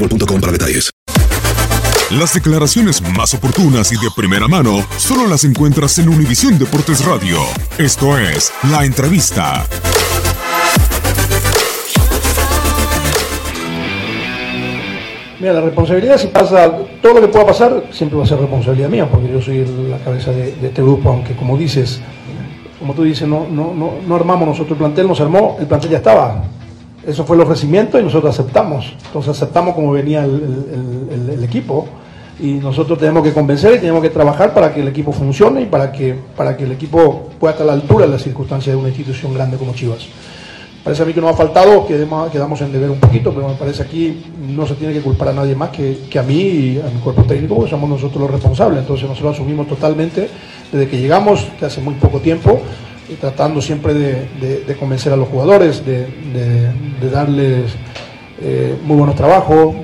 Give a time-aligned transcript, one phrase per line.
[0.00, 0.90] boostmobile.com para detalles.
[2.10, 7.38] Las declaraciones más oportunas y de primera mano solo las encuentras en Univisión Deportes Radio.
[7.78, 9.64] Esto es La Entrevista.
[15.38, 18.88] Mira, la responsabilidad si pasa, todo lo que pueda pasar siempre va a ser responsabilidad
[18.88, 22.00] mía, porque yo soy la cabeza de, este grupo, aunque como dices,
[22.78, 25.92] como tú dices, no, no, no, no armamos nosotros el plantel, nos armó, el plantel
[25.92, 26.42] ya estaba.
[27.06, 28.92] Eso fue el ofrecimiento y nosotros aceptamos.
[29.06, 30.32] Entonces aceptamos como venía el,
[31.12, 31.86] el- equipo
[32.38, 35.66] y nosotros tenemos que convencer y tenemos que trabajar para que el equipo funcione y
[35.66, 38.80] para que, para que el equipo pueda estar a la altura de las circunstancias de
[38.80, 40.06] una institución grande como Chivas.
[40.84, 43.54] Parece a mí que nos ha faltado, quedemos- quedamos en deber un poquito, pero me
[43.54, 46.80] parece aquí no se tiene que culpar a nadie más que, que a mí y
[46.80, 48.80] a mi cuerpo técnico, porque somos nosotros los responsables.
[48.80, 50.28] Entonces nosotros asumimos totalmente
[50.72, 52.60] desde que llegamos, que hace muy poco tiempo,
[53.14, 56.06] tratando siempre de, convencer a los jugadores, de,
[57.10, 57.72] darles
[58.40, 59.74] eh, muy buenos trabajos,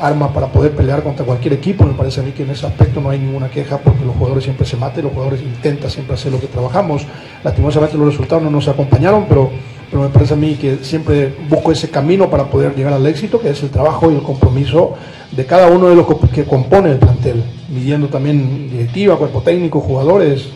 [0.00, 1.84] armas para poder pelear contra cualquier equipo.
[1.84, 4.44] Me parece a mí que en ese aspecto no hay ninguna queja porque los jugadores
[4.44, 7.06] siempre se maten, los jugadores intentan siempre hacer lo que trabajamos.
[7.44, 9.50] Lastimosamente los resultados no nos acompañaron, pero,
[9.90, 13.40] pero me parece a mí que siempre busco ese camino para poder llegar al éxito,
[13.40, 14.94] que es el trabajo y el compromiso
[15.30, 20.48] de cada uno de los que compone el plantel, midiendo también directiva, cuerpo técnico, jugadores,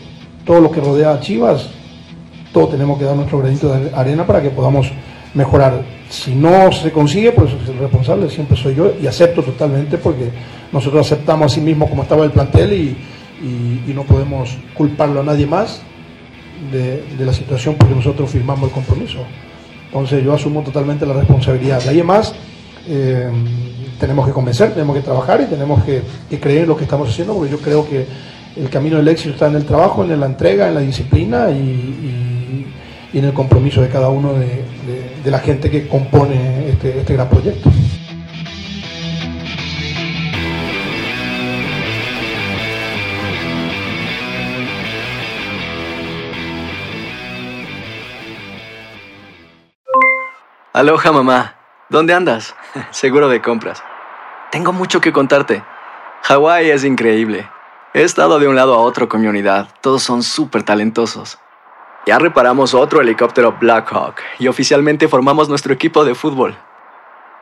[0.45, 1.69] todo lo que rodea a Chivas,
[2.55, 4.89] todos tenemos que dar nuestro granito de arena para que podamos
[5.33, 5.83] mejorar.
[6.09, 10.29] Si no se consigue, pues el responsable siempre soy yo y acepto totalmente porque
[10.71, 12.97] nosotros aceptamos a sí mismos como estaba el plantel y,
[13.89, 15.81] y- no podemos culparlo a nadie más
[16.71, 19.19] de, la situación porque nosotros firmamos el compromiso.
[19.87, 21.83] Entonces yo asumo totalmente la responsabilidad.
[21.83, 22.33] De ahí más,
[22.87, 23.29] eh,
[23.99, 26.01] tenemos que convencer, tenemos que trabajar y tenemos que
[26.39, 28.05] creer en lo que estamos haciendo porque yo creo que
[28.55, 32.34] el camino del éxito está en el trabajo, en la entrega, en la disciplina y,
[33.13, 37.29] y- en el compromiso de cada uno de la gente que compone este, este gran
[37.29, 37.71] proyecto.
[50.73, 51.55] Aloha mamá,
[51.89, 52.55] ¿dónde andas?
[52.91, 53.83] Seguro de compras.
[54.51, 55.63] Tengo mucho que contarte.
[56.23, 57.49] Hawái es increíble.
[57.93, 59.69] He estado de un lado a otro con mi unidad.
[59.81, 61.39] Todos son súper talentosos.
[62.05, 66.55] Ya reparamos otro helicóptero Blackhawk y oficialmente formamos nuestro equipo de fútbol.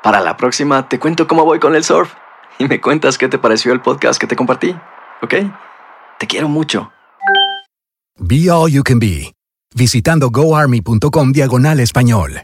[0.01, 2.13] Para la próxima te cuento cómo voy con el surf
[2.59, 4.73] y me cuentas qué te pareció el podcast que te compartí,
[5.21, 5.33] ¿ok?
[6.17, 6.91] Te quiero mucho.
[8.17, 9.33] Be All You Can Be,
[9.75, 12.43] visitando goarmy.com diagonal español.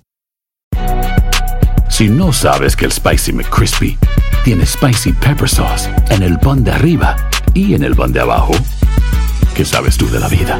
[1.87, 3.97] Si no sabes que el Spicy McCrispy
[4.43, 7.15] tiene Spicy Pepper Sauce en el pan de arriba
[7.53, 8.53] y en el pan de abajo,
[9.55, 10.59] ¿qué sabes tú de la vida?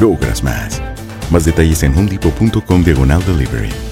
[0.00, 0.82] logras más.
[1.30, 3.91] Más detalles en homedepot.com diagonal delivery